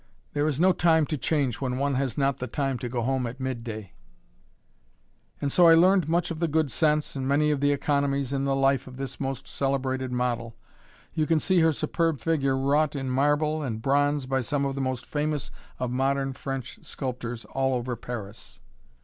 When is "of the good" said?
6.31-6.71